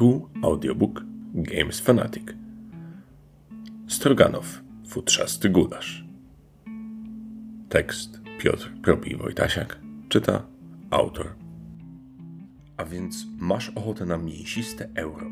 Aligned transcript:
Tu 0.00 0.28
audiobook 0.42 1.04
Games 1.34 1.80
Fanatic. 1.80 2.24
Stroganow, 3.88 4.62
futrzasty 4.88 5.48
gulasz. 5.48 6.04
Tekst 7.68 8.20
Piotr 8.38 8.72
Propi 8.82 9.16
Wojtasiak 9.16 9.80
czyta 10.08 10.46
autor. 10.90 11.34
A 12.76 12.84
więc 12.84 13.26
masz 13.38 13.68
ochotę 13.68 14.06
na 14.06 14.16
mięsiste 14.16 14.88
euro. 14.94 15.26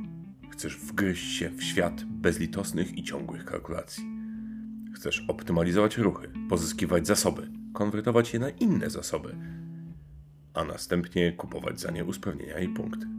Chcesz 0.50 0.77
wgryźć 0.77 1.37
się 1.37 1.50
w 1.50 1.64
świat 1.64 2.05
bezlitosnych 2.05 2.98
i 2.98 3.03
ciągłych 3.03 3.45
kalkulacji. 3.45 4.05
Chcesz 4.95 5.25
optymalizować 5.29 5.98
ruchy, 5.98 6.32
pozyskiwać 6.48 7.07
zasoby, 7.07 7.50
konwertować 7.73 8.35
je 8.35 8.41
na 8.41 8.50
inne 8.50 8.91
zasoby, 8.91 9.37
a 10.55 10.64
następnie 10.64 11.32
kupować 11.32 11.80
za 11.80 11.91
nie 11.91 12.05
usprawnienia 12.05 12.59
i 12.59 12.69
punkty. 12.69 13.17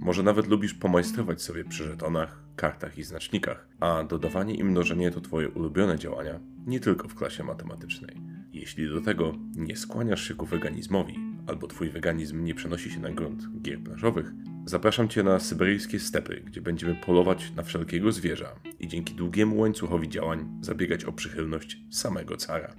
Może 0.00 0.22
nawet 0.22 0.46
lubisz 0.46 0.74
pomajstrować 0.74 1.42
sobie 1.42 1.64
przy 1.64 1.84
żetonach, 1.84 2.42
kartach 2.56 2.98
i 2.98 3.02
znacznikach, 3.02 3.68
a 3.80 4.04
dodawanie 4.04 4.54
i 4.54 4.64
mnożenie 4.64 5.10
to 5.10 5.20
twoje 5.20 5.48
ulubione 5.48 5.98
działania, 5.98 6.40
nie 6.66 6.80
tylko 6.80 7.08
w 7.08 7.14
klasie 7.14 7.44
matematycznej. 7.44 8.16
Jeśli 8.52 8.88
do 8.88 9.00
tego 9.00 9.32
nie 9.56 9.76
skłaniasz 9.76 10.28
się 10.28 10.34
ku 10.34 10.46
weganizmowi, 10.46 11.18
albo 11.46 11.66
twój 11.66 11.90
weganizm 11.90 12.44
nie 12.44 12.54
przenosi 12.54 12.90
się 12.90 13.00
na 13.00 13.10
grunt 13.10 13.62
gier 13.62 13.80
plażowych, 13.80 14.32
zapraszam 14.64 15.08
cię 15.08 15.22
na 15.22 15.38
syberyjskie 15.38 16.00
stepy, 16.00 16.42
gdzie 16.46 16.60
będziemy 16.60 16.94
polować 16.94 17.52
na 17.56 17.62
wszelkiego 17.62 18.12
zwierza 18.12 18.54
i 18.78 18.88
dzięki 18.88 19.14
długiemu 19.14 19.60
łańcuchowi 19.60 20.08
działań 20.08 20.58
zabiegać 20.60 21.04
o 21.04 21.12
przychylność 21.12 21.80
samego 21.90 22.36
cara. 22.36 22.74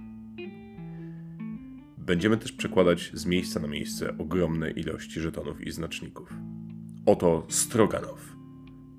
Będziemy 1.98 2.36
też 2.36 2.52
przekładać 2.52 3.10
z 3.14 3.26
miejsca 3.26 3.60
na 3.60 3.68
miejsce 3.68 4.18
ogromne 4.18 4.70
ilości 4.70 5.20
żetonów 5.20 5.60
i 5.60 5.70
znaczników. 5.70 6.34
Oto 7.06 7.46
stroganow. 7.48 8.36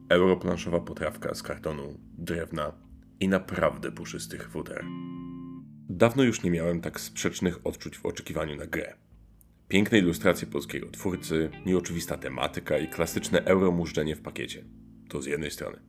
Europlanszowa 0.09 0.79
potrawka 0.79 1.35
z 1.35 1.43
kartonu, 1.43 1.99
drewna 2.17 2.71
i 3.19 3.27
naprawdę 3.27 3.91
puszystych 3.91 4.49
futer. 4.49 4.85
Dawno 5.89 6.23
już 6.23 6.43
nie 6.43 6.51
miałem 6.51 6.81
tak 6.81 6.99
sprzecznych 6.99 7.67
odczuć 7.67 7.97
w 7.97 8.05
oczekiwaniu 8.05 8.55
na 8.55 8.65
grę. 8.65 8.93
Piękne 9.67 9.97
ilustracje 9.97 10.47
polskiego 10.47 10.89
twórcy, 10.89 11.49
nieoczywista 11.65 12.17
tematyka 12.17 12.77
i 12.77 12.87
klasyczne 12.87 13.45
euromużdżenie 13.45 14.15
w 14.15 14.21
pakiecie. 14.21 14.63
To 15.09 15.21
z 15.21 15.25
jednej 15.25 15.51
strony. 15.51 15.79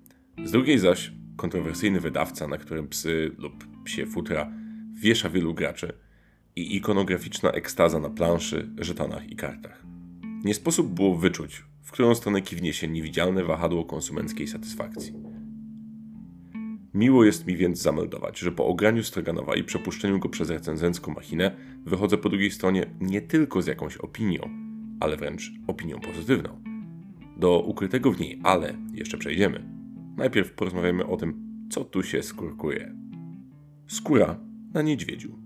Z 0.44 0.50
drugiej 0.50 0.78
zaś 0.78 1.12
kontrowersyjny 1.36 2.00
wydawca, 2.00 2.48
na 2.48 2.58
którym 2.58 2.88
psy 2.88 3.30
lub 3.38 3.82
psie 3.84 4.06
futra 4.06 4.52
wiesza 4.92 5.30
wielu 5.30 5.54
graczy 5.54 5.92
i 6.56 6.76
ikonograficzna 6.76 7.50
ekstaza 7.50 8.00
na 8.00 8.10
planszy, 8.10 8.70
żetonach 8.78 9.30
i 9.30 9.36
kartach. 9.36 9.84
Nie 10.44 10.54
sposób 10.54 10.94
było 10.94 11.18
wyczuć, 11.18 11.64
w 11.84 11.92
którą 11.92 12.14
stronę 12.14 12.42
kiwnie 12.42 12.72
się 12.72 12.88
niewidzialne 12.88 13.44
wahadło 13.44 13.84
konsumenckiej 13.84 14.48
satysfakcji. 14.48 15.12
Miło 16.94 17.24
jest 17.24 17.46
mi 17.46 17.56
więc 17.56 17.82
zameldować, 17.82 18.38
że 18.38 18.52
po 18.52 18.66
ograniu 18.66 19.02
Stroganowa 19.02 19.56
i 19.56 19.64
przepuszczeniu 19.64 20.18
go 20.18 20.28
przez 20.28 20.50
recenzencką 20.50 21.12
machinę 21.12 21.56
wychodzę 21.86 22.18
po 22.18 22.28
drugiej 22.28 22.50
stronie 22.50 22.86
nie 23.00 23.20
tylko 23.20 23.62
z 23.62 23.66
jakąś 23.66 23.96
opinią, 23.96 24.40
ale 25.00 25.16
wręcz 25.16 25.52
opinią 25.66 26.00
pozytywną. 26.00 26.62
Do 27.36 27.60
ukrytego 27.60 28.12
w 28.12 28.20
niej 28.20 28.40
ale 28.42 28.74
jeszcze 28.92 29.18
przejdziemy. 29.18 29.64
Najpierw 30.16 30.52
porozmawiamy 30.52 31.06
o 31.06 31.16
tym, 31.16 31.44
co 31.70 31.84
tu 31.84 32.02
się 32.02 32.22
skurkuje. 32.22 32.94
Skóra 33.86 34.40
na 34.74 34.82
niedźwiedziu. 34.82 35.38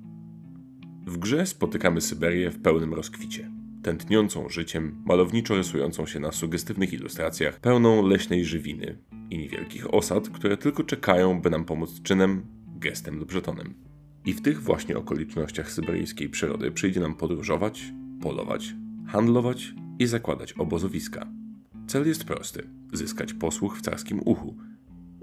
W 1.06 1.18
grze 1.18 1.46
spotykamy 1.46 2.00
Syberię 2.00 2.50
w 2.50 2.62
pełnym 2.62 2.94
rozkwicie 2.94 3.57
tętniącą 3.88 4.48
życiem, 4.48 5.02
malowniczo 5.06 5.56
rysującą 5.56 6.06
się 6.06 6.20
na 6.20 6.32
sugestywnych 6.32 6.92
ilustracjach, 6.92 7.60
pełną 7.60 8.06
leśnej 8.06 8.44
żywiny 8.44 8.98
i 9.30 9.38
niewielkich 9.38 9.94
osad, 9.94 10.28
które 10.28 10.56
tylko 10.56 10.84
czekają, 10.84 11.40
by 11.40 11.50
nam 11.50 11.64
pomóc 11.64 12.02
czynem, 12.02 12.46
gestem 12.76 13.18
lub 13.18 13.32
żetonem. 13.32 13.74
I 14.24 14.32
w 14.32 14.42
tych 14.42 14.62
właśnie 14.62 14.98
okolicznościach 14.98 15.72
syberyjskiej 15.72 16.28
przyrody 16.28 16.70
przyjdzie 16.70 17.00
nam 17.00 17.14
podróżować, 17.14 17.92
polować, 18.22 18.74
handlować 19.06 19.74
i 19.98 20.06
zakładać 20.06 20.52
obozowiska. 20.52 21.26
Cel 21.86 22.06
jest 22.06 22.24
prosty: 22.24 22.68
zyskać 22.92 23.32
posłuch 23.32 23.78
w 23.78 23.80
carskim 23.80 24.20
uchu 24.24 24.56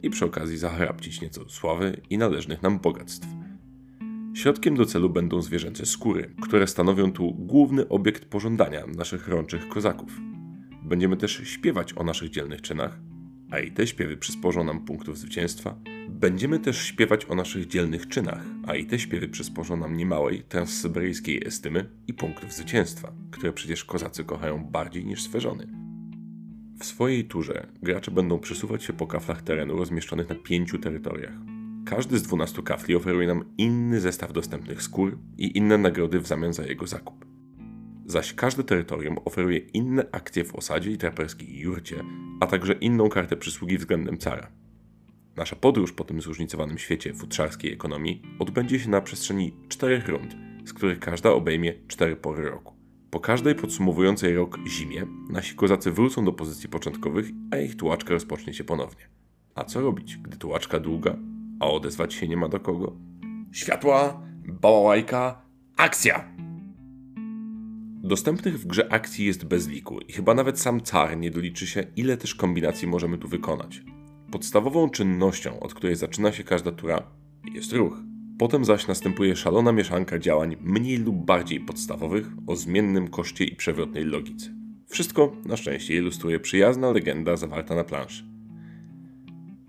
i 0.03 0.09
przy 0.09 0.25
okazji 0.25 0.57
zachrapcić 0.57 1.21
nieco 1.21 1.49
sławy 1.49 2.01
i 2.09 2.17
należnych 2.17 2.61
nam 2.61 2.79
bogactw. 2.79 3.27
Środkiem 4.35 4.75
do 4.75 4.85
celu 4.85 5.09
będą 5.09 5.41
zwierzęce 5.41 5.85
skóry, 5.85 6.35
które 6.41 6.67
stanowią 6.67 7.11
tu 7.11 7.33
główny 7.33 7.87
obiekt 7.87 8.25
pożądania 8.25 8.87
naszych 8.87 9.27
rączych 9.27 9.67
kozaków. 9.67 10.19
Będziemy 10.83 11.17
też 11.17 11.41
śpiewać 11.43 11.93
o 11.97 12.03
naszych 12.03 12.29
dzielnych 12.29 12.61
czynach, 12.61 12.99
a 13.51 13.59
i 13.59 13.71
te 13.71 13.87
śpiewy 13.87 14.17
przysporzą 14.17 14.63
nam 14.63 14.85
punktów 14.85 15.17
zwycięstwa. 15.17 15.79
Będziemy 16.09 16.59
też 16.59 16.77
śpiewać 16.77 17.25
o 17.25 17.35
naszych 17.35 17.67
dzielnych 17.67 18.07
czynach, 18.07 18.45
a 18.67 18.75
i 18.75 18.85
te 18.85 18.99
śpiewy 18.99 19.27
przysporzą 19.27 19.77
nam 19.77 19.97
niemałej 19.97 20.43
transsyberyjskiej 20.43 21.47
estymy 21.47 21.89
i 22.07 22.13
punktów 22.13 22.53
zwycięstwa, 22.53 23.13
które 23.31 23.53
przecież 23.53 23.85
kozacy 23.85 24.23
kochają 24.23 24.65
bardziej 24.65 25.05
niż 25.05 25.23
swe 25.23 25.41
żony. 25.41 25.67
W 26.79 26.85
swojej 26.85 27.25
turze 27.25 27.67
gracze 27.83 28.11
będą 28.11 28.39
przesuwać 28.39 28.83
się 28.83 28.93
po 28.93 29.07
kaflach 29.07 29.41
terenu 29.41 29.77
rozmieszczonych 29.77 30.29
na 30.29 30.35
pięciu 30.35 30.79
terytoriach. 30.79 31.54
Każdy 31.85 32.17
z 32.17 32.23
12 32.23 32.63
kafli 32.63 32.95
oferuje 32.95 33.27
nam 33.27 33.43
inny 33.57 34.01
zestaw 34.01 34.33
dostępnych 34.33 34.81
skór 34.81 35.17
i 35.37 35.57
inne 35.57 35.77
nagrody 35.77 36.19
w 36.19 36.27
zamian 36.27 36.53
za 36.53 36.63
jego 36.63 36.87
zakup. 36.87 37.25
Zaś 38.05 38.33
każde 38.33 38.63
terytorium 38.63 39.17
oferuje 39.25 39.57
inne 39.57 40.05
akcje 40.11 40.43
w 40.43 40.55
osadzie 40.55 40.91
i 40.91 40.97
traperskiej 40.97 41.59
jurcie, 41.59 42.03
a 42.39 42.47
także 42.47 42.73
inną 42.73 43.09
kartę 43.09 43.37
przysługi 43.37 43.77
względem 43.77 44.17
cara. 44.17 44.51
Nasza 45.35 45.55
podróż 45.55 45.93
po 45.93 46.03
tym 46.03 46.21
zróżnicowanym 46.21 46.77
świecie 46.77 47.13
futrzarskiej 47.13 47.73
ekonomii 47.73 48.21
odbędzie 48.39 48.79
się 48.79 48.89
na 48.89 49.01
przestrzeni 49.01 49.53
czterech 49.69 50.07
rund, 50.07 50.35
z 50.65 50.73
których 50.73 50.99
każda 50.99 51.29
obejmie 51.29 51.73
cztery 51.87 52.15
pory 52.15 52.49
roku. 52.49 52.73
Po 53.09 53.19
każdej 53.19 53.55
podsumowującej 53.55 54.35
rok 54.35 54.57
zimie 54.67 55.07
nasi 55.29 55.55
kozacy 55.55 55.91
wrócą 55.91 56.25
do 56.25 56.33
pozycji 56.33 56.69
początkowych, 56.69 57.25
a 57.51 57.57
ich 57.57 57.75
tułaczka 57.75 58.13
rozpocznie 58.13 58.53
się 58.53 58.63
ponownie. 58.63 59.09
A 59.55 59.63
co 59.63 59.81
robić, 59.81 60.17
gdy 60.17 60.37
tułaczka 60.37 60.79
długa, 60.79 61.17
a 61.59 61.67
odezwać 61.67 62.13
się 62.13 62.27
nie 62.27 62.37
ma 62.37 62.49
do 62.49 62.59
kogo. 62.59 62.97
Światła, 63.51 64.21
bałałajka, 64.61 65.41
akcja! 65.77 66.35
Dostępnych 68.03 68.59
w 68.59 68.67
grze 68.67 68.93
akcji 68.93 69.25
jest 69.25 69.45
bez 69.45 69.67
liku 69.67 69.99
i 69.99 70.13
chyba 70.13 70.33
nawet 70.33 70.59
sam 70.59 70.81
car 70.81 71.17
nie 71.17 71.31
doliczy 71.31 71.67
się, 71.67 71.83
ile 71.95 72.17
też 72.17 72.35
kombinacji 72.35 72.87
możemy 72.87 73.17
tu 73.17 73.27
wykonać. 73.27 73.83
Podstawową 74.31 74.89
czynnością, 74.89 75.59
od 75.59 75.73
której 75.73 75.95
zaczyna 75.95 76.31
się 76.31 76.43
każda 76.43 76.71
tura, 76.71 77.03
jest 77.53 77.73
ruch. 77.73 77.97
Potem 78.39 78.65
zaś 78.65 78.87
następuje 78.87 79.35
szalona 79.35 79.71
mieszanka 79.71 80.19
działań 80.19 80.57
mniej 80.61 80.97
lub 80.97 81.25
bardziej 81.25 81.59
podstawowych 81.59 82.27
o 82.47 82.55
zmiennym 82.55 83.07
koszcie 83.07 83.45
i 83.45 83.55
przewrotnej 83.55 84.03
logice. 84.03 84.49
Wszystko 84.87 85.35
na 85.45 85.57
szczęście 85.57 85.95
ilustruje 85.95 86.39
przyjazna 86.39 86.91
legenda 86.91 87.35
zawarta 87.35 87.75
na 87.75 87.83
planszy. 87.83 88.34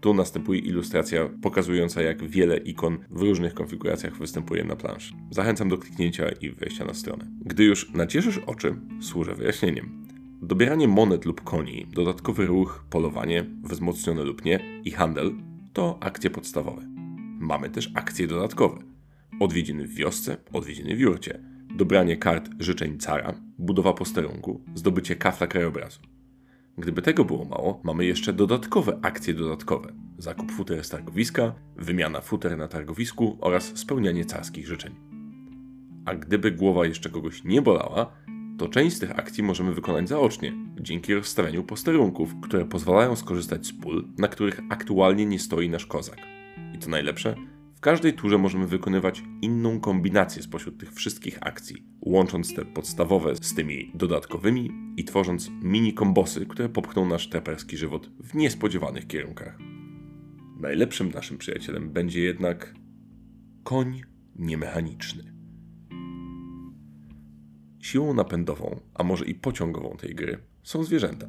Tu 0.07 0.15
następuje 0.15 0.61
ilustracja 0.61 1.29
pokazująca, 1.43 2.03
jak 2.03 2.29
wiele 2.29 2.57
ikon 2.57 2.99
w 3.11 3.21
różnych 3.21 3.55
konfiguracjach 3.55 4.19
występuje 4.19 4.65
na 4.65 4.77
planszy. 4.77 5.15
Zachęcam 5.31 5.69
do 5.69 5.79
kliknięcia 5.79 6.29
i 6.29 6.51
wejścia 6.51 6.85
na 6.85 6.95
stronę. 6.95 7.27
Gdy 7.41 7.65
już 7.65 7.93
nacieszysz 7.93 8.39
oczy, 8.39 8.77
służę 9.01 9.35
wyjaśnieniem. 9.35 10.07
Dobieranie 10.43 10.89
monet 10.89 11.25
lub 11.25 11.41
koni, 11.41 11.87
dodatkowy 11.95 12.47
ruch, 12.47 12.85
polowanie, 12.91 13.47
wzmocnione 13.63 14.25
lub 14.25 14.45
nie 14.45 14.81
i 14.85 14.91
handel 14.91 15.33
to 15.73 15.99
akcje 16.01 16.31
podstawowe. 16.31 16.83
Mamy 17.41 17.71
też 17.71 17.91
akcje 17.95 18.27
dodatkowe. 18.27 18.79
Odwiedziny 19.41 19.87
w 19.87 19.95
wiosce, 19.95 20.37
odwiedziny 20.53 20.97
w 20.97 21.01
jurcie, 21.01 21.41
dobranie 21.77 22.17
kart 22.17 22.51
życzeń 22.59 22.99
cara, 22.99 23.41
budowa 23.59 23.93
posterunku, 23.93 24.65
zdobycie 24.75 25.17
kafla 25.17 25.47
krajobrazu. 25.47 26.16
Gdyby 26.79 27.03
tego 27.03 27.25
było 27.25 27.45
mało, 27.45 27.81
mamy 27.85 28.05
jeszcze 28.05 28.33
dodatkowe 28.33 28.99
akcje 29.03 29.35
dodatkowe. 29.35 29.93
Zakup 30.19 30.53
futer 30.53 30.85
z 30.85 30.89
targowiska, 30.89 31.55
wymiana 31.77 32.21
futer 32.21 32.59
na 32.59 32.69
targowisku 32.69 33.39
oraz 33.41 33.77
spełnianie 33.79 34.25
carskich 34.25 34.67
życzeń. 34.67 34.95
A 36.05 36.15
gdyby 36.15 36.53
głowa 36.53 36.87
jeszcze 36.87 37.11
kogoś 37.11 37.45
nie 37.45 37.63
bolała, 37.63 38.13
to 38.59 38.69
część 38.69 38.97
z 38.97 38.99
tych 38.99 39.19
akcji 39.19 39.43
możemy 39.43 39.75
wykonać 39.75 40.09
zaocznie, 40.09 40.53
dzięki 40.81 41.15
rozstawianiu 41.15 41.65
posterunków, 41.65 42.35
które 42.43 42.65
pozwalają 42.65 43.17
skorzystać 43.17 43.67
z 43.67 43.73
pól, 43.73 44.09
na 44.19 44.29
których 44.29 44.61
aktualnie 44.71 45.27
nie 45.27 45.39
stoi 45.39 45.69
nasz 45.69 45.87
kozak. 45.87 46.19
I 46.75 46.79
to 46.79 46.91
najlepsze, 46.91 47.35
w 47.77 47.81
każdej 47.81 48.13
turze 48.13 48.39
możemy 48.39 48.67
wykonywać 48.67 49.23
inną 49.43 49.81
kombinację 49.81 50.43
spośród 50.43 50.79
tych 50.79 50.93
wszystkich 50.93 51.39
akcji, 51.41 51.87
łącząc 52.01 52.55
te 52.55 52.65
podstawowe 52.65 53.37
z 53.37 53.55
tymi 53.55 53.91
dodatkowymi 53.95 54.71
i 54.97 55.05
tworząc 55.05 55.51
mini 55.63 55.95
kombosy, 55.95 56.47
które 56.47 56.69
popchną 56.69 57.07
nasz 57.07 57.29
teperski 57.29 57.77
żywot 57.77 58.11
w 58.21 58.35
niespodziewanych 58.35 59.07
kierunkach. 59.07 59.59
Najlepszym 60.61 61.11
naszym 61.11 61.39
przyjacielem 61.39 61.91
będzie 61.91 62.21
jednak 62.21 62.75
koń 63.65 64.03
niemechaniczny. 64.37 65.33
Siłą 67.81 68.15
napędową, 68.15 68.81
a 68.95 69.05
może 69.05 69.25
i 69.25 69.35
pociągową 69.35 69.97
tej 69.97 70.15
gry 70.15 70.39
są 70.63 70.85
zwierzęta. 70.85 71.27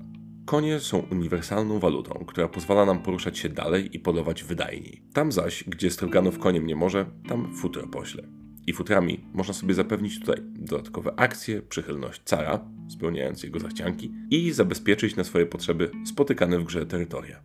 Konie 0.48 0.80
są 0.80 1.00
uniwersalną 1.00 1.80
walutą, 1.80 2.26
która 2.28 2.48
pozwala 2.48 2.86
nam 2.86 3.00
poruszać 3.00 3.38
się 3.38 3.50
dalej 3.50 3.96
i 3.96 4.00
polować 4.00 4.44
wydajniej. 4.44 5.02
Tam 5.14 5.32
zaś, 5.32 5.64
gdzie 5.64 5.92
Stroganów 5.92 6.40
koniem 6.40 6.68
nie 6.68 6.76
może, 6.76 7.06
tam 7.28 7.56
futro 7.56 7.88
pośle. 7.88 8.24
I 8.68 8.74
futrami 8.74 9.20
można 9.34 9.54
sobie 9.54 9.74
zapewnić 9.74 10.20
tutaj 10.20 10.38
dodatkowe 10.42 11.20
akcje, 11.20 11.62
przychylność 11.62 12.22
cara, 12.26 12.66
spełniając 12.90 13.44
jego 13.44 13.60
zachcianki 13.60 14.12
i 14.30 14.52
zabezpieczyć 14.52 15.16
na 15.16 15.24
swoje 15.24 15.46
potrzeby 15.46 15.92
spotykane 16.06 16.60
w 16.60 16.64
grze 16.64 16.86
terytoria. 16.86 17.40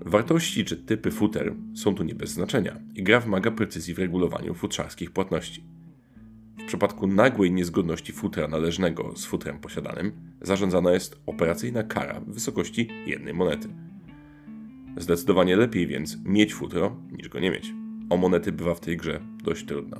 Wartości 0.00 0.64
czy 0.64 0.76
typy 0.76 1.10
futer 1.10 1.54
są 1.74 1.94
tu 1.94 2.02
nie 2.02 2.14
bez 2.14 2.30
znaczenia 2.30 2.80
i 2.94 3.02
gra 3.02 3.20
wymaga 3.20 3.50
precyzji 3.50 3.94
w 3.94 3.98
regulowaniu 3.98 4.54
futrzarskich 4.54 5.10
płatności. 5.10 5.64
W 6.58 6.66
przypadku 6.66 7.06
nagłej 7.06 7.52
niezgodności 7.52 8.12
futra 8.12 8.48
należnego 8.48 9.16
z 9.16 9.24
futrem 9.24 9.58
posiadanym 9.58 10.33
zarządzana 10.46 10.92
jest 10.92 11.22
operacyjna 11.26 11.82
kara 11.82 12.20
w 12.20 12.34
wysokości 12.34 12.88
jednej 13.06 13.34
monety. 13.34 13.68
Zdecydowanie 14.96 15.56
lepiej 15.56 15.86
więc 15.86 16.24
mieć 16.24 16.54
futro 16.54 16.96
niż 17.12 17.28
go 17.28 17.40
nie 17.40 17.50
mieć. 17.50 17.72
O 18.10 18.16
monety 18.16 18.52
bywa 18.52 18.74
w 18.74 18.80
tej 18.80 18.96
grze 18.96 19.20
dość 19.44 19.66
trudno. 19.66 19.96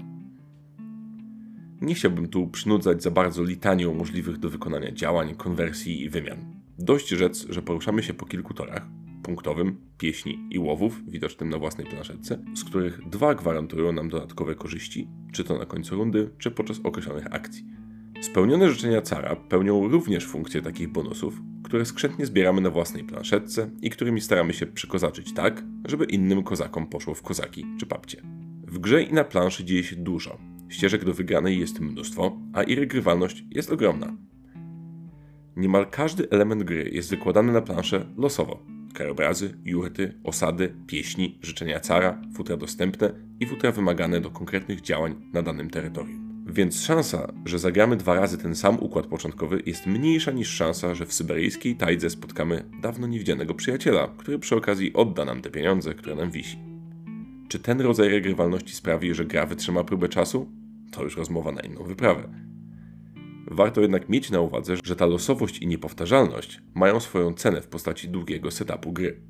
Nie 1.81 1.95
chciałbym 1.95 2.29
tu 2.29 2.49
przynudzać 2.49 3.03
za 3.03 3.11
bardzo 3.11 3.43
litanią 3.43 3.95
możliwych 3.95 4.39
do 4.39 4.51
wykonania 4.51 4.93
działań, 4.93 5.35
konwersji 5.35 6.03
i 6.03 6.11
wymian. 6.11 6.39
Dość 6.79 7.09
rzec, 7.09 7.47
że 7.49 7.63
poruszamy 7.63 8.03
się 8.03 8.15
po 8.15 8.27
kilku 8.27 8.55
torach, 8.55 8.87
punktowym, 9.23 9.77
pieśni 9.99 10.49
i 10.51 10.59
łowów, 10.59 11.03
widocznym 11.07 11.51
na 11.51 11.59
własnej 11.59 11.87
planszetce, 11.87 12.45
z 12.55 12.65
których 12.65 13.09
dwa 13.09 13.35
gwarantują 13.35 13.93
nam 13.93 14.09
dodatkowe 14.09 14.55
korzyści, 14.55 15.09
czy 15.33 15.45
to 15.45 15.59
na 15.59 15.67
końcu 15.67 15.97
rundy, 15.97 16.31
czy 16.39 16.51
podczas 16.51 16.81
określonych 16.85 17.35
akcji. 17.35 17.65
Spełnione 18.21 18.71
życzenia 18.71 19.03
cara 19.03 19.37
pełnią 19.37 19.89
również 19.89 20.27
funkcję 20.27 20.63
takich 20.63 20.89
bonusów, 20.89 21.41
które 21.63 21.85
skrzętnie 21.85 22.27
zbieramy 22.27 22.61
na 22.61 22.71
własnej 22.71 23.05
planszetce 23.05 23.71
i 23.83 23.91
którymi 23.91 24.21
staramy 24.21 24.53
się 24.53 24.67
przykozaczyć 24.67 25.35
tak, 25.35 25.63
żeby 25.85 26.05
innym 26.05 26.43
kozakom 26.43 26.87
poszło 26.87 27.15
w 27.15 27.23
kozaki 27.23 27.67
czy 27.79 27.87
papcie. 27.87 28.23
W 28.67 28.79
grze 28.79 29.03
i 29.03 29.13
na 29.13 29.25
planszy 29.25 29.65
dzieje 29.65 29.85
się 29.85 29.97
dużo. 29.97 30.39
Ścieżek 30.69 31.05
do 31.05 31.15
wygranej 31.15 31.59
jest 31.59 31.81
mnóstwo, 31.81 32.39
a 32.53 32.63
i 32.63 32.75
regrywalność 32.75 33.45
jest 33.51 33.73
ogromna. 33.73 34.17
Niemal 35.57 35.87
każdy 35.91 36.31
element 36.31 36.63
gry 36.63 36.91
jest 36.93 37.11
wykładany 37.11 37.53
na 37.53 37.61
planszę 37.61 38.07
losowo, 38.17 38.63
krajobrazy, 38.95 39.59
jurty, 39.65 40.21
osady, 40.25 40.75
pieśni, 40.87 41.39
życzenia 41.43 41.81
cara, 41.81 42.23
futra 42.35 42.57
dostępne 42.57 43.13
i 43.41 43.47
futra 43.47 43.73
wymagane 43.73 44.21
do 44.21 44.31
konkretnych 44.31 44.81
działań 44.81 45.15
na 45.33 45.43
danym 45.43 45.71
terytorium. 45.71 46.24
Więc 46.55 46.83
szansa, 46.83 47.33
że 47.45 47.59
zagramy 47.59 47.97
dwa 47.97 48.15
razy 48.15 48.39
ten 48.39 48.55
sam 48.55 48.79
układ 48.81 49.07
początkowy 49.07 49.63
jest 49.67 49.87
mniejsza 49.87 50.33
niż 50.33 50.49
szansa, 50.49 50.95
że 50.95 51.07
w 51.07 51.13
syberyjskiej 51.13 51.77
tajdze 51.77 52.11
spotkamy 52.11 52.65
dawno 52.83 53.07
niewidzianego 53.07 53.55
przyjaciela, 53.55 54.09
który 54.17 54.39
przy 54.39 54.57
okazji 54.57 54.93
odda 54.93 55.25
nam 55.25 55.43
te 55.43 55.51
pieniądze, 55.51 55.95
które 55.95 56.17
nam 56.17 56.31
wisi. 56.31 56.59
Czy 57.49 57.59
ten 57.59 57.81
rodzaj 57.81 58.09
regrywalności 58.09 58.75
sprawi, 58.75 59.15
że 59.15 59.25
gra 59.25 59.47
wytrzyma 59.47 59.85
próbę 59.85 60.09
czasu? 60.09 60.49
To 60.91 61.03
już 61.03 61.17
rozmowa 61.17 61.53
na 61.53 61.61
inną 61.61 61.85
wyprawę. 61.85 62.29
Warto 63.47 63.81
jednak 63.81 64.09
mieć 64.09 64.31
na 64.31 64.41
uwadze, 64.41 64.77
że 64.85 64.97
ta 64.97 65.07
losowość 65.07 65.59
i 65.59 65.67
niepowtarzalność 65.67 66.63
mają 66.75 67.01
swoją 67.01 67.35
cenę 67.35 67.61
w 67.61 67.67
postaci 67.67 68.09
długiego 68.09 68.51
setupu 68.51 68.93
gry. 68.93 69.21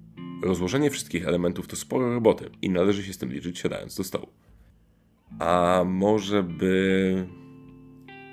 Rozłożenie 0.43 0.91
wszystkich 0.91 1.29
elementów 1.29 1.67
to 1.67 1.77
sporo 1.77 2.15
roboty 2.15 2.51
i 2.63 2.71
należy 2.71 3.05
się 3.05 3.13
z 3.13 3.19
tym 3.19 3.33
liczyć 3.33 3.59
siadając 3.59 3.95
do 3.95 4.05
stołu. 4.05 4.44
A 5.39 5.83
może 5.87 6.43
by... 6.43 7.27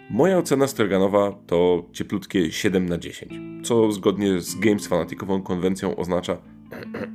Moja 0.10 0.38
ocena 0.38 0.68
Stroganowa 0.68 1.32
to 1.48 1.90
cieplutkie 1.94 2.52
7 2.52 2.90
na 2.90 2.98
10, 2.98 3.32
co 3.64 3.92
zgodnie 3.92 4.42
z 4.42 4.56
Games 4.60 4.88
Fanaticową 4.88 5.42
konwencją 5.42 5.96
oznacza 5.96 6.38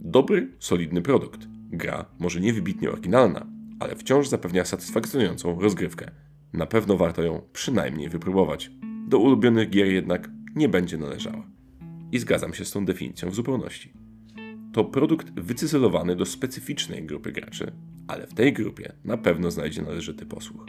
dobry, 0.00 0.56
solidny 0.58 1.02
produkt. 1.02 1.40
Gra 1.70 2.04
może 2.18 2.40
nie 2.40 2.52
wybitnie 2.52 2.90
oryginalna, 2.90 3.46
ale 3.80 3.96
wciąż 3.96 4.28
zapewnia 4.28 4.64
satysfakcjonującą 4.64 5.60
rozgrywkę. 5.60 6.10
Na 6.52 6.66
pewno 6.66 6.96
warto 6.96 7.22
ją 7.22 7.42
przynajmniej 7.52 8.08
wypróbować. 8.08 8.70
Do 9.08 9.18
ulubionych 9.18 9.70
gier 9.70 9.86
jednak 9.86 10.30
nie 10.54 10.68
będzie 10.68 10.98
należała. 10.98 11.46
I 12.12 12.18
zgadzam 12.18 12.54
się 12.54 12.64
z 12.64 12.70
tą 12.70 12.84
definicją 12.84 13.30
w 13.30 13.34
zupełności. 13.34 14.03
To 14.74 14.84
produkt 14.84 15.40
wycyzelowany 15.40 16.16
do 16.16 16.26
specyficznej 16.26 17.06
grupy 17.06 17.32
graczy, 17.32 17.72
ale 18.08 18.26
w 18.26 18.34
tej 18.34 18.52
grupie 18.52 18.92
na 19.04 19.16
pewno 19.16 19.50
znajdzie 19.50 19.82
należyty 19.82 20.26
posłuch. 20.26 20.66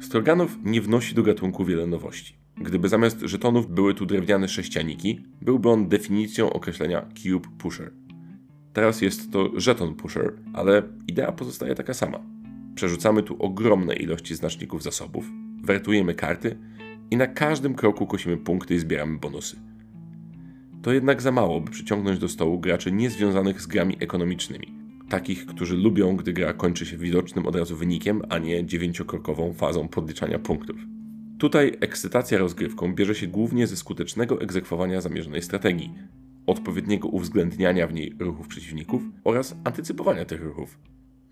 Stroganów 0.00 0.58
nie 0.64 0.80
wnosi 0.80 1.14
do 1.14 1.22
gatunku 1.22 1.64
wiele 1.64 1.86
nowości. 1.86 2.34
Gdyby 2.56 2.88
zamiast 2.88 3.20
żetonów 3.20 3.70
były 3.70 3.94
tu 3.94 4.06
drewniane 4.06 4.48
sześcianiki, 4.48 5.24
byłby 5.42 5.68
on 5.68 5.88
definicją 5.88 6.52
określenia 6.52 7.08
Cube 7.14 7.48
Pusher. 7.58 7.92
Teraz 8.72 9.02
jest 9.02 9.32
to 9.32 9.50
żeton 9.56 9.94
pusher, 9.94 10.32
ale 10.52 10.82
idea 11.08 11.32
pozostaje 11.32 11.74
taka 11.74 11.94
sama. 11.94 12.20
Przerzucamy 12.74 13.22
tu 13.22 13.36
ogromne 13.42 13.96
ilości 13.96 14.34
znaczników 14.34 14.82
zasobów, 14.82 15.30
wertujemy 15.62 16.14
karty 16.14 16.58
i 17.10 17.16
na 17.16 17.26
każdym 17.26 17.74
kroku 17.74 18.06
kosimy 18.06 18.36
punkty 18.36 18.74
i 18.74 18.78
zbieramy 18.78 19.18
bonusy. 19.18 19.69
To 20.82 20.92
jednak 20.92 21.22
za 21.22 21.32
mało, 21.32 21.60
by 21.60 21.70
przyciągnąć 21.70 22.18
do 22.18 22.28
stołu 22.28 22.58
graczy 22.58 22.92
niezwiązanych 22.92 23.60
z 23.62 23.66
grami 23.66 23.96
ekonomicznymi. 24.00 24.74
Takich, 25.08 25.46
którzy 25.46 25.76
lubią, 25.76 26.16
gdy 26.16 26.32
gra 26.32 26.52
kończy 26.52 26.86
się 26.86 26.96
widocznym 26.96 27.46
od 27.46 27.56
razu 27.56 27.76
wynikiem, 27.76 28.22
a 28.28 28.38
nie 28.38 28.66
dziewięciokrokową 28.66 29.52
fazą 29.52 29.88
podliczania 29.88 30.38
punktów. 30.38 30.76
Tutaj 31.38 31.76
ekscytacja 31.80 32.38
rozgrywką 32.38 32.94
bierze 32.94 33.14
się 33.14 33.26
głównie 33.26 33.66
ze 33.66 33.76
skutecznego 33.76 34.40
egzekwowania 34.40 35.00
zamierzonej 35.00 35.42
strategii, 35.42 35.94
odpowiedniego 36.46 37.08
uwzględniania 37.08 37.86
w 37.86 37.94
niej 37.94 38.14
ruchów 38.18 38.48
przeciwników 38.48 39.02
oraz 39.24 39.56
antycypowania 39.64 40.24
tych 40.24 40.42
ruchów. 40.42 40.78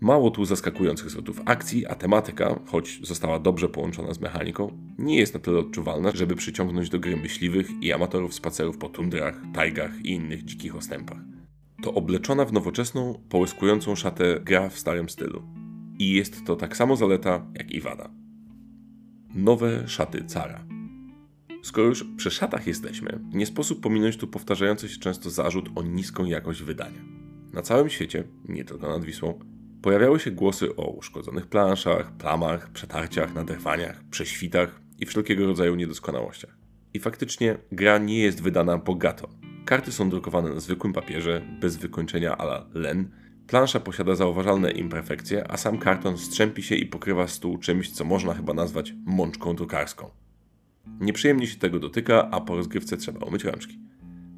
Mało 0.01 0.31
tu 0.31 0.45
zaskakujących 0.45 1.09
zwrotów 1.09 1.41
akcji, 1.45 1.87
a 1.87 1.95
tematyka, 1.95 2.59
choć 2.65 2.99
została 3.03 3.39
dobrze 3.39 3.69
połączona 3.69 4.13
z 4.13 4.19
mechaniką, 4.19 4.77
nie 4.97 5.17
jest 5.17 5.33
na 5.33 5.39
tyle 5.39 5.59
odczuwalna, 5.59 6.11
żeby 6.15 6.35
przyciągnąć 6.35 6.89
do 6.89 6.99
gry 6.99 7.17
myśliwych 7.17 7.69
i 7.81 7.93
amatorów 7.93 8.33
spacerów 8.33 8.77
po 8.77 8.89
tundrach, 8.89 9.41
tajgach 9.53 10.05
i 10.05 10.09
innych 10.09 10.45
dzikich 10.45 10.75
ostępach. 10.75 11.17
To 11.83 11.93
obleczona 11.93 12.45
w 12.45 12.53
nowoczesną, 12.53 13.21
połyskującą 13.29 13.95
szatę 13.95 14.39
gra 14.43 14.69
w 14.69 14.79
starym 14.79 15.09
stylu. 15.09 15.43
I 15.97 16.13
jest 16.13 16.45
to 16.45 16.55
tak 16.55 16.77
samo 16.77 16.95
zaleta, 16.95 17.45
jak 17.53 17.71
i 17.71 17.81
wada. 17.81 18.09
Nowe 19.35 19.87
szaty 19.87 20.23
cara. 20.25 20.65
Skoro 21.63 21.87
już 21.87 22.05
przy 22.17 22.31
szatach 22.31 22.67
jesteśmy, 22.67 23.19
nie 23.33 23.45
sposób 23.45 23.81
pominąć 23.81 24.17
tu 24.17 24.27
powtarzający 24.27 24.89
się 24.89 24.99
często 24.99 25.29
zarzut 25.29 25.69
o 25.75 25.83
niską 25.83 26.25
jakość 26.25 26.63
wydania. 26.63 27.01
Na 27.53 27.61
całym 27.61 27.89
świecie, 27.89 28.23
nie 28.49 28.63
tylko 28.63 28.87
nad 28.87 29.05
Wisłą, 29.05 29.39
pojawiały 29.81 30.19
się 30.19 30.31
głosy 30.31 30.75
o 30.75 30.89
uszkodzonych 30.89 31.47
planszach, 31.47 32.11
plamach, 32.11 32.71
przetarciach, 32.71 33.33
naderwaniach, 33.33 34.03
prześwitach 34.11 34.81
i 34.99 35.05
wszelkiego 35.05 35.45
rodzaju 35.45 35.75
niedoskonałościach. 35.75 36.57
I 36.93 36.99
faktycznie 36.99 37.57
gra 37.71 37.97
nie 37.97 38.19
jest 38.19 38.41
wydana 38.41 38.77
bogato. 38.77 39.29
Karty 39.65 39.91
są 39.91 40.09
drukowane 40.09 40.49
na 40.49 40.59
zwykłym 40.59 40.93
papierze, 40.93 41.41
bez 41.61 41.77
wykończenia 41.77 42.37
ala 42.37 42.65
len. 42.73 43.11
Plansza 43.47 43.79
posiada 43.79 44.15
zauważalne 44.15 44.71
imperfekcje, 44.71 45.51
a 45.51 45.57
sam 45.57 45.77
karton 45.77 46.17
strzępi 46.17 46.63
się 46.63 46.75
i 46.75 46.85
pokrywa 46.85 47.27
stół 47.27 47.57
czymś, 47.57 47.91
co 47.91 48.05
można 48.05 48.33
chyba 48.33 48.53
nazwać 48.53 48.93
mączką 49.05 49.55
drukarską. 49.55 50.09
Nieprzyjemnie 50.99 51.47
się 51.47 51.57
tego 51.57 51.79
dotyka, 51.79 52.29
a 52.31 52.41
po 52.41 52.55
rozgrywce 52.55 52.97
trzeba 52.97 53.25
umyć 53.25 53.43
rączki. 53.43 53.79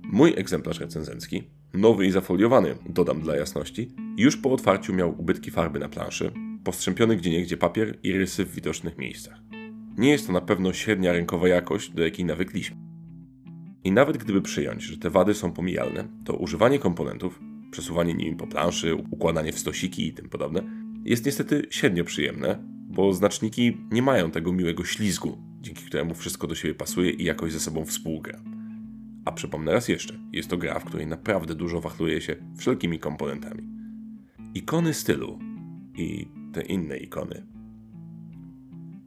Mój 0.03 0.33
egzemplarz 0.38 0.79
recenzencki, 0.79 1.43
nowy 1.73 2.05
i 2.05 2.11
zafoliowany, 2.11 2.75
dodam 2.89 3.21
dla 3.21 3.35
jasności, 3.35 3.91
już 4.17 4.37
po 4.37 4.51
otwarciu 4.51 4.93
miał 4.93 5.21
ubytki 5.21 5.51
farby 5.51 5.79
na 5.79 5.89
planszy, 5.89 6.31
postrzępiony 6.63 7.15
gdzieniegdzie 7.15 7.57
papier 7.57 7.97
i 8.03 8.11
rysy 8.11 8.45
w 8.45 8.55
widocznych 8.55 8.97
miejscach. 8.97 9.41
Nie 9.97 10.09
jest 10.09 10.27
to 10.27 10.33
na 10.33 10.41
pewno 10.41 10.73
średnia 10.73 11.13
rynkowa 11.13 11.47
jakość, 11.47 11.89
do 11.89 12.03
jakiej 12.03 12.25
nawykliśmy. 12.25 12.77
I 13.83 13.91
nawet 13.91 14.17
gdyby 14.17 14.41
przyjąć, 14.41 14.83
że 14.83 14.97
te 14.97 15.09
wady 15.09 15.33
są 15.33 15.51
pomijalne, 15.51 16.07
to 16.25 16.33
używanie 16.33 16.79
komponentów, 16.79 17.39
przesuwanie 17.71 18.13
nimi 18.13 18.35
po 18.35 18.47
planszy, 18.47 18.95
układanie 18.95 19.53
w 19.53 19.59
stosiki 19.59 20.07
i 20.07 20.13
tym 20.13 20.29
podobne, 20.29 20.63
jest 21.05 21.25
niestety 21.25 21.67
średnio 21.69 22.03
przyjemne, 22.03 22.57
bo 22.87 23.13
znaczniki 23.13 23.77
nie 23.91 24.01
mają 24.01 24.31
tego 24.31 24.53
miłego 24.53 24.85
ślizgu, 24.85 25.37
dzięki 25.61 25.83
któremu 25.83 26.13
wszystko 26.13 26.47
do 26.47 26.55
siebie 26.55 26.75
pasuje 26.75 27.11
i 27.11 27.23
jakoś 27.23 27.51
ze 27.51 27.59
sobą 27.59 27.85
współgra. 27.85 28.39
A 29.25 29.31
przypomnę 29.31 29.71
raz 29.71 29.87
jeszcze, 29.87 30.19
jest 30.31 30.49
to 30.49 30.57
gra, 30.57 30.79
w 30.79 30.85
której 30.85 31.07
naprawdę 31.07 31.55
dużo 31.55 31.81
wachluje 31.81 32.21
się 32.21 32.35
wszelkimi 32.57 32.99
komponentami. 32.99 33.63
Ikony 34.53 34.93
stylu 34.93 35.39
i 35.97 36.27
te 36.53 36.61
inne 36.61 36.97
ikony. 36.97 37.47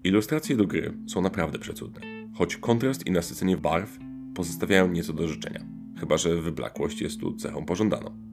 Ilustracje 0.04 0.56
do 0.56 0.66
gry 0.66 0.94
są 1.06 1.20
naprawdę 1.20 1.58
przecudne, 1.58 2.00
choć 2.34 2.56
kontrast 2.56 3.06
i 3.06 3.10
nasycenie 3.10 3.56
barw 3.56 3.98
pozostawiają 4.34 4.88
nieco 4.88 5.12
do 5.12 5.28
życzenia, 5.28 5.64
chyba 6.00 6.16
że 6.16 6.42
wyblakłość 6.42 7.00
jest 7.00 7.20
tu 7.20 7.36
cechą 7.36 7.64
pożądaną. 7.64 8.24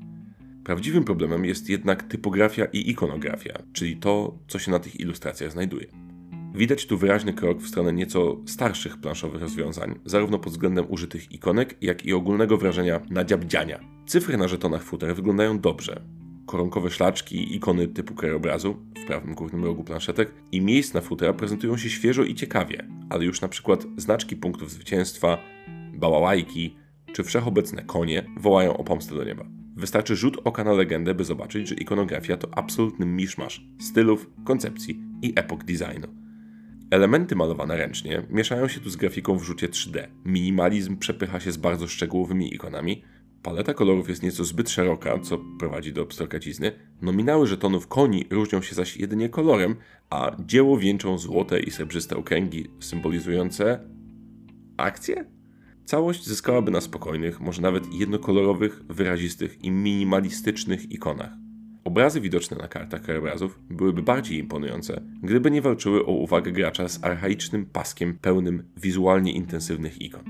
Prawdziwym 0.64 1.04
problemem 1.04 1.46
jest 1.46 1.70
jednak 1.70 2.04
typografia 2.04 2.66
i 2.66 2.90
ikonografia, 2.90 3.64
czyli 3.74 3.98
to, 3.98 4.40
co 4.48 4.60
się 4.60 4.72
na 4.72 4.80
tych 4.80 5.00
ilustracjach 5.00 5.52
znajduje. 5.52 5.88
Widać 6.56 6.86
tu 6.86 6.98
wyraźny 6.98 7.34
krok 7.34 7.62
w 7.62 7.68
stronę 7.68 7.94
nieco 7.94 8.38
starszych 8.46 8.98
planszowych 8.98 9.42
rozwiązań, 9.42 10.00
zarówno 10.06 10.40
pod 10.40 10.54
względem 10.54 10.86
użytych 10.90 11.32
ikonek, 11.32 11.78
jak 11.82 12.06
i 12.06 12.14
ogólnego 12.14 12.58
wrażenia 12.58 13.02
nadziabdziania. 13.10 13.80
Cyfry 14.06 14.38
na 14.38 14.48
żetonach 14.48 14.84
futer 14.84 15.16
wyglądają 15.16 15.60
dobrze. 15.60 16.02
Koronkowe 16.46 16.90
szlaczki, 16.90 17.56
ikony 17.56 17.88
typu 17.88 18.16
krajobrazu 18.16 18.76
w 19.04 19.06
prawym 19.06 19.36
górnym 19.36 19.66
rogu 19.66 19.84
planszetek 19.84 20.34
i 20.52 20.62
miejsc 20.62 20.94
na 20.94 21.02
futera 21.02 21.34
prezentują 21.34 21.78
się 21.78 21.90
świeżo 21.90 22.24
i 22.24 22.36
ciekawie, 22.36 22.88
ale 23.10 23.26
już 23.26 23.42
na 23.42 23.48
przykład 23.48 23.86
znaczki 23.98 24.36
punktów 24.36 24.72
zwycięstwa, 24.72 25.38
bałałajki 25.94 26.76
czy 27.14 27.24
wszechobecne 27.24 27.84
konie 27.84 28.26
wołają 28.38 28.78
o 28.78 28.84
pomstę 28.84 29.16
do 29.16 29.24
nieba. 29.24 29.46
Wystarczy 29.76 30.16
rzut 30.16 30.38
oka 30.44 30.64
na 30.64 30.74
legendę, 30.74 31.14
by 31.14 31.24
zobaczyć, 31.24 31.68
że 31.68 31.76
ikonografia 31.76 32.38
to 32.38 32.48
absolutny 32.58 33.06
miszmasz 33.06 33.66
stylów, 33.80 34.30
koncepcji 34.44 35.02
i 35.22 35.34
epok 35.36 35.64
designu. 35.64 36.21
Elementy 36.92 37.36
malowane 37.36 37.78
ręcznie 37.78 38.24
mieszają 38.30 38.68
się 38.68 38.80
tu 38.80 38.90
z 38.90 38.96
grafiką 38.96 39.38
w 39.38 39.44
rzucie 39.44 39.68
3D. 39.68 40.08
Minimalizm 40.26 40.98
przepycha 40.98 41.40
się 41.40 41.52
z 41.52 41.58
bardzo 41.58 41.88
szczegółowymi 41.88 42.54
ikonami. 42.56 43.04
Paleta 43.44 43.74
kolorów 43.74 44.10
jest 44.10 44.24
nieco 44.24 44.44
zbyt 44.44 44.70
szeroka, 44.70 45.20
co 45.20 45.38
prowadzi 45.60 45.94
do 45.94 46.06
pstrokacizny. 46.06 46.72
Nominały 47.02 47.48
żetonów 47.48 47.88
koni 47.88 48.26
różnią 48.30 48.62
się 48.62 48.76
zaś 48.76 48.98
jedynie 48.98 49.30
kolorem, 49.30 49.76
a 50.10 50.32
dzieło 50.46 50.78
wieńczą 50.78 51.18
złote 51.18 51.60
i 51.60 51.72
srebrzyste 51.72 52.18
okręgi 52.18 52.68
symbolizujące 52.80 53.80
akcję? 54.78 55.26
Całość 55.86 56.26
zyskałaby 56.26 56.72
na 56.72 56.82
spokojnych, 56.82 57.40
może 57.40 57.62
nawet 57.62 57.94
jednokolorowych, 57.94 58.82
wyrazistych 58.90 59.64
i 59.64 59.72
minimalistycznych 59.72 60.92
ikonach. 60.92 61.41
Obrazy 61.84 62.22
widoczne 62.22 62.58
na 62.58 62.68
kartach 62.68 63.02
krajobrazów 63.02 63.60
byłyby 63.70 64.02
bardziej 64.02 64.40
imponujące, 64.40 65.02
gdyby 65.24 65.52
nie 65.52 65.62
walczyły 65.62 66.06
o 66.06 66.12
uwagę 66.12 66.52
gracza 66.52 66.88
z 66.88 67.04
archaicznym 67.04 67.66
paskiem 67.66 68.18
pełnym 68.22 68.64
wizualnie 68.78 69.32
intensywnych 69.32 70.02
ikon. 70.02 70.24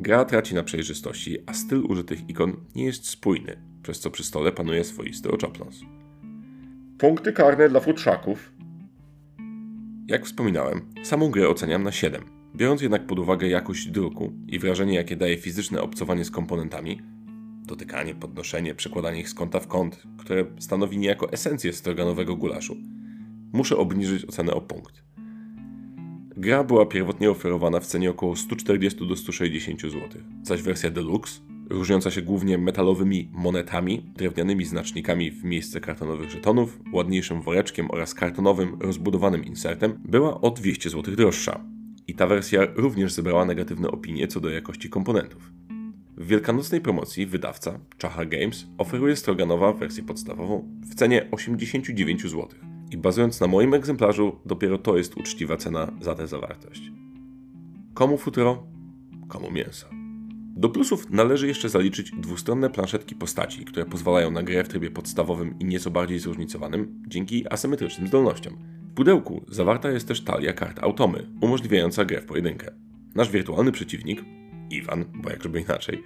Gra 0.00 0.24
traci 0.24 0.54
na 0.54 0.62
przejrzystości, 0.62 1.38
a 1.46 1.54
styl 1.54 1.84
użytych 1.88 2.30
ikon 2.30 2.56
nie 2.74 2.84
jest 2.84 3.08
spójny, 3.08 3.56
przez 3.82 4.00
co 4.00 4.10
przy 4.10 4.24
stole 4.24 4.52
panuje 4.52 4.84
swoisty 4.84 5.30
oczopląs. 5.30 5.80
Punkty 6.98 7.32
karne 7.32 7.68
dla 7.68 7.80
futrzaków. 7.80 8.52
Jak 10.08 10.24
wspominałem, 10.24 10.80
samą 11.02 11.30
grę 11.30 11.48
oceniam 11.48 11.82
na 11.82 11.92
7. 11.92 12.22
Biorąc 12.56 12.82
jednak 12.82 13.06
pod 13.06 13.18
uwagę 13.18 13.48
jakość 13.48 13.86
druku 13.86 14.32
i 14.46 14.58
wrażenie, 14.58 14.94
jakie 14.94 15.16
daje 15.16 15.36
fizyczne 15.36 15.82
obcowanie 15.82 16.24
z 16.24 16.30
komponentami, 16.30 17.00
dotykanie, 17.66 18.14
podnoszenie, 18.14 18.74
przekładanie 18.74 19.20
ich 19.20 19.28
z 19.28 19.34
kąta 19.34 19.60
w 19.60 19.66
kąt, 19.66 20.02
które 20.18 20.46
stanowi 20.58 20.98
niejako 20.98 21.32
esencję 21.32 21.72
stroganowego 21.72 22.36
gulaszu. 22.36 22.76
Muszę 23.52 23.76
obniżyć 23.76 24.24
ocenę 24.24 24.54
o 24.54 24.60
punkt. 24.60 25.04
Gra 26.36 26.64
była 26.64 26.86
pierwotnie 26.86 27.30
oferowana 27.30 27.80
w 27.80 27.86
cenie 27.86 28.10
około 28.10 28.36
140 28.36 29.08
do 29.08 29.16
160 29.16 29.80
zł, 29.80 30.00
zaś 30.42 30.62
wersja 30.62 30.90
Deluxe, 30.90 31.40
różniąca 31.70 32.10
się 32.10 32.22
głównie 32.22 32.58
metalowymi 32.58 33.30
monetami, 33.32 34.12
drewnianymi 34.16 34.64
znacznikami 34.64 35.30
w 35.30 35.44
miejsce 35.44 35.80
kartonowych 35.80 36.30
żetonów, 36.30 36.80
ładniejszym 36.92 37.42
woreczkiem 37.42 37.90
oraz 37.90 38.14
kartonowym, 38.14 38.76
rozbudowanym 38.80 39.44
insertem, 39.44 39.98
była 40.04 40.40
o 40.40 40.50
200 40.50 40.90
zł 40.90 41.16
droższa. 41.16 41.64
I 42.06 42.14
ta 42.14 42.26
wersja 42.26 42.66
również 42.74 43.12
zebrała 43.12 43.44
negatywne 43.44 43.90
opinie 43.90 44.28
co 44.28 44.40
do 44.40 44.50
jakości 44.50 44.88
komponentów. 44.88 45.52
W 46.16 46.26
wielkanocnej 46.26 46.80
promocji 46.80 47.26
wydawca 47.26 47.78
Chaha 48.02 48.24
Games 48.24 48.66
oferuje 48.78 49.16
Stroganowa 49.16 49.72
wersję 49.72 50.02
podstawową 50.02 50.68
w 50.82 50.94
cenie 50.94 51.28
89 51.30 52.22
zł. 52.22 52.48
I 52.90 52.96
bazując 52.96 53.40
na 53.40 53.46
moim 53.46 53.74
egzemplarzu, 53.74 54.38
dopiero 54.46 54.78
to 54.78 54.96
jest 54.96 55.16
uczciwa 55.16 55.56
cena 55.56 55.92
za 56.00 56.14
tę 56.14 56.26
zawartość. 56.26 56.92
Komu 57.94 58.18
futro, 58.18 58.66
komu 59.28 59.50
mięso. 59.50 59.86
Do 60.56 60.68
plusów 60.68 61.10
należy 61.10 61.46
jeszcze 61.46 61.68
zaliczyć 61.68 62.10
dwustronne 62.10 62.70
planszetki 62.70 63.14
postaci, 63.14 63.64
które 63.64 63.86
pozwalają 63.86 64.30
na 64.30 64.42
grę 64.42 64.64
w 64.64 64.68
trybie 64.68 64.90
podstawowym 64.90 65.58
i 65.58 65.64
nieco 65.64 65.90
bardziej 65.90 66.18
zróżnicowanym 66.18 67.02
dzięki 67.08 67.52
asymetrycznym 67.52 68.08
zdolnościom. 68.08 68.58
W 68.92 68.94
pudełku 68.94 69.44
zawarta 69.48 69.90
jest 69.90 70.08
też 70.08 70.24
talia 70.24 70.52
kart 70.52 70.78
automy, 70.82 71.30
umożliwiająca 71.40 72.04
grę 72.04 72.20
w 72.20 72.26
pojedynkę. 72.26 72.70
Nasz 73.14 73.30
wirtualny 73.30 73.72
przeciwnik, 73.72 74.24
Iwan, 74.70 75.04
bo 75.14 75.30
jak 75.30 75.44
inaczej, 75.44 76.02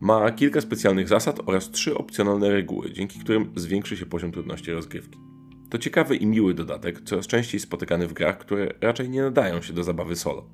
ma 0.00 0.30
kilka 0.30 0.60
specjalnych 0.60 1.08
zasad 1.08 1.40
oraz 1.46 1.70
trzy 1.70 1.98
opcjonalne 1.98 2.50
reguły, 2.50 2.92
dzięki 2.92 3.20
którym 3.20 3.52
zwiększy 3.56 3.96
się 3.96 4.06
poziom 4.06 4.32
trudności 4.32 4.72
rozgrywki. 4.72 5.18
To 5.70 5.78
ciekawy 5.78 6.16
i 6.16 6.26
miły 6.26 6.54
dodatek, 6.54 7.00
coraz 7.00 7.26
częściej 7.26 7.60
spotykany 7.60 8.08
w 8.08 8.12
grach, 8.12 8.38
które 8.38 8.74
raczej 8.80 9.10
nie 9.10 9.22
nadają 9.22 9.62
się 9.62 9.72
do 9.72 9.84
zabawy 9.84 10.16
solo. 10.16 10.50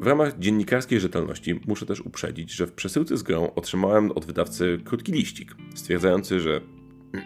W 0.00 0.06
ramach 0.06 0.38
dziennikarskiej 0.38 1.00
rzetelności 1.00 1.60
muszę 1.66 1.86
też 1.86 2.00
uprzedzić, 2.00 2.52
że 2.52 2.66
w 2.66 2.72
przesyłce 2.72 3.16
z 3.16 3.22
grą 3.22 3.54
otrzymałem 3.54 4.12
od 4.12 4.24
wydawcy 4.24 4.80
krótki 4.84 5.12
liścik, 5.12 5.56
stwierdzający, 5.74 6.40
że 6.40 6.60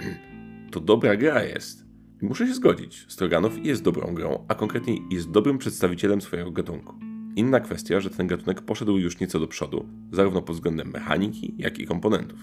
to 0.72 0.80
dobra 0.80 1.16
gra 1.16 1.44
jest. 1.44 1.84
I 2.22 2.24
muszę 2.26 2.46
się 2.46 2.54
zgodzić, 2.54 3.04
Stroganow 3.08 3.66
jest 3.66 3.82
dobrą 3.82 4.14
grą, 4.14 4.44
a 4.48 4.54
konkretnie 4.54 4.96
jest 5.10 5.30
dobrym 5.30 5.58
przedstawicielem 5.58 6.20
swojego 6.20 6.50
gatunku. 6.50 6.94
Inna 7.36 7.60
kwestia, 7.60 8.00
że 8.00 8.10
ten 8.10 8.26
gatunek 8.26 8.60
poszedł 8.60 8.98
już 8.98 9.20
nieco 9.20 9.40
do 9.40 9.46
przodu, 9.46 9.86
zarówno 10.12 10.42
pod 10.42 10.56
względem 10.56 10.90
mechaniki, 10.90 11.54
jak 11.58 11.78
i 11.78 11.86
komponentów. 11.86 12.38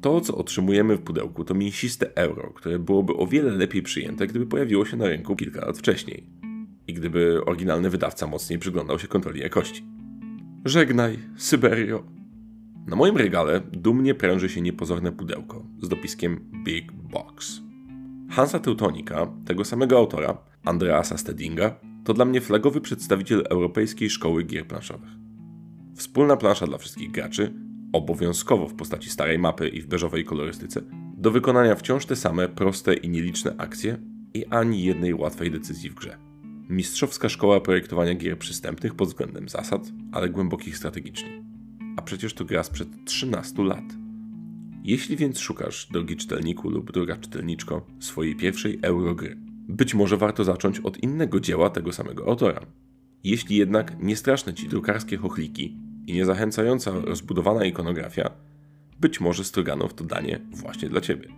To, 0.00 0.20
co 0.20 0.36
otrzymujemy 0.36 0.96
w 0.96 1.02
pudełku, 1.02 1.44
to 1.44 1.54
mięsiste 1.54 2.16
euro, 2.16 2.52
które 2.54 2.78
byłoby 2.78 3.16
o 3.16 3.26
wiele 3.26 3.50
lepiej 3.50 3.82
przyjęte, 3.82 4.26
gdyby 4.26 4.46
pojawiło 4.46 4.84
się 4.84 4.96
na 4.96 5.06
rynku 5.08 5.36
kilka 5.36 5.66
lat 5.66 5.78
wcześniej. 5.78 6.26
I 6.88 6.94
gdyby 6.94 7.44
oryginalny 7.44 7.90
wydawca 7.90 8.26
mocniej 8.26 8.58
przyglądał 8.58 8.98
się 8.98 9.08
kontroli 9.08 9.40
jakości. 9.40 9.84
Żegnaj, 10.64 11.18
Syberio. 11.36 12.04
Na 12.86 12.96
moim 12.96 13.16
regale 13.16 13.60
dumnie 13.72 14.14
pręży 14.14 14.48
się 14.48 14.60
niepozorne 14.60 15.12
pudełko 15.12 15.66
z 15.82 15.88
dopiskiem 15.88 16.40
Big 16.64 16.92
Box. 16.92 17.60
Hansa 18.30 18.58
Teutonika, 18.58 19.26
tego 19.44 19.64
samego 19.64 19.98
autora, 19.98 20.38
Andreasa 20.64 21.16
Stedinga, 21.16 21.80
to 22.04 22.14
dla 22.14 22.24
mnie 22.24 22.40
flagowy 22.40 22.80
przedstawiciel 22.80 23.44
europejskiej 23.50 24.10
szkoły 24.10 24.44
gier 24.44 24.66
planszowych. 24.66 25.10
Wspólna 25.96 26.36
plansza 26.36 26.66
dla 26.66 26.78
wszystkich 26.78 27.10
graczy, 27.10 27.54
obowiązkowo 27.92 28.68
w 28.68 28.74
postaci 28.74 29.10
starej 29.10 29.38
mapy 29.38 29.68
i 29.68 29.80
w 29.80 29.86
beżowej 29.86 30.24
kolorystyce, 30.24 30.82
do 31.16 31.30
wykonania 31.30 31.74
wciąż 31.74 32.06
te 32.06 32.16
same 32.16 32.48
proste 32.48 32.94
i 32.94 33.08
nieliczne 33.08 33.54
akcje 33.58 33.98
i 34.34 34.46
ani 34.46 34.84
jednej 34.84 35.14
łatwej 35.14 35.50
decyzji 35.50 35.90
w 35.90 35.94
grze. 35.94 36.18
Mistrzowska 36.68 37.28
szkoła 37.28 37.60
projektowania 37.60 38.14
gier 38.14 38.38
przystępnych 38.38 38.94
pod 38.94 39.08
względem 39.08 39.48
zasad, 39.48 39.92
ale 40.12 40.28
głębokich 40.28 40.76
strategicznie. 40.76 41.42
A 41.96 42.02
przecież 42.02 42.34
to 42.34 42.44
gra 42.44 42.62
sprzed 42.62 42.88
13 43.04 43.62
lat. 43.62 43.84
Jeśli 44.84 45.16
więc 45.16 45.38
szukasz, 45.38 45.88
drogi 45.92 46.16
czytelniku 46.16 46.70
lub 46.70 46.92
droga 46.92 47.16
czytelniczko, 47.16 47.86
swojej 48.00 48.36
pierwszej 48.36 48.78
eurogry, 48.82 49.36
być 49.68 49.94
może 49.94 50.16
warto 50.16 50.44
zacząć 50.44 50.80
od 50.80 50.98
innego 51.02 51.40
dzieła 51.40 51.70
tego 51.70 51.92
samego 51.92 52.26
autora. 52.26 52.66
Jeśli 53.24 53.56
jednak 53.56 54.02
nie 54.02 54.16
straszne 54.16 54.54
ci 54.54 54.68
drukarskie 54.68 55.16
chochliki 55.16 55.76
i 56.06 56.12
niezachęcająca 56.12 56.90
rozbudowana 56.90 57.64
ikonografia, 57.64 58.30
być 59.00 59.20
może 59.20 59.44
Stroganow 59.44 59.94
to 59.94 60.04
danie 60.04 60.40
właśnie 60.50 60.88
dla 60.88 61.00
ciebie. 61.00 61.28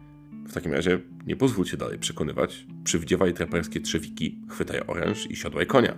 W 0.49 0.52
takim 0.52 0.73
razie 0.73 1.00
nie 1.26 1.37
pozwól 1.37 1.64
się 1.64 1.76
dalej 1.76 1.99
przekonywać, 1.99 2.66
przywdziewaj 2.85 3.35
traperskie 3.35 3.81
trzewiki, 3.81 4.43
chwytaj 4.50 4.81
oręż 4.87 5.31
i 5.31 5.37
siodłaj 5.37 5.66
konia. 5.66 5.95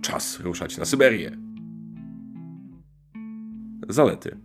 Czas 0.00 0.40
ruszać 0.40 0.78
na 0.78 0.84
Syberię. 0.84 1.36
Zalety. 3.88 4.36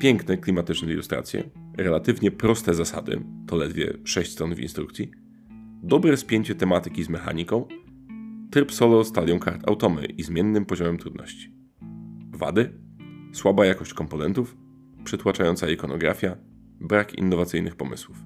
Piękne, 0.00 0.36
klimatyczne 0.36 0.92
ilustracje, 0.92 1.50
relatywnie 1.76 2.30
proste 2.30 2.74
zasady, 2.74 3.20
to 3.46 3.56
ledwie 3.56 3.92
6 4.04 4.32
stron 4.32 4.54
w 4.54 4.60
instrukcji– 4.60 5.10
dobre 5.84 6.16
spięcie 6.16 6.54
tematyki 6.54 7.04
z 7.04 7.08
mechaniką, 7.08 7.68
tryb 8.50 8.72
solo 8.72 9.04
z 9.04 9.12
talią 9.12 9.38
kart 9.38 9.68
automy 9.68 10.06
i 10.06 10.22
zmiennym 10.22 10.64
poziomem 10.64 10.98
trudności. 10.98 11.54
Wady? 12.32 12.72
Słaba 13.32 13.66
jakość 13.66 13.94
komponentów, 13.94 14.56
przytłaczająca 15.04 15.70
ikonografia, 15.70 16.36
brak 16.80 17.18
innowacyjnych 17.18 17.76
pomysłów. 17.76 18.16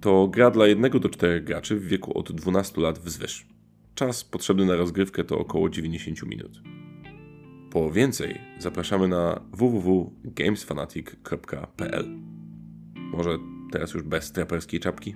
To 0.00 0.28
gra 0.28 0.50
dla 0.50 0.66
1 0.66 1.00
do 1.00 1.08
4 1.08 1.40
graczy 1.40 1.76
w 1.76 1.86
wieku 1.86 2.18
od 2.18 2.32
12 2.32 2.80
lat 2.80 2.98
wzwyż. 2.98 3.46
Czas 3.94 4.24
potrzebny 4.24 4.66
na 4.66 4.76
rozgrywkę 4.76 5.24
to 5.24 5.38
około 5.38 5.70
90 5.70 6.26
minut. 6.26 6.62
Po 7.70 7.90
więcej 7.90 8.40
zapraszamy 8.58 9.08
na 9.08 9.40
www.gamesfanatic.pl. 9.52 12.06
Może 12.94 13.38
teraz 13.72 13.94
już 13.94 14.02
bez 14.02 14.32
traperskiej 14.32 14.80
czapki? 14.80 15.14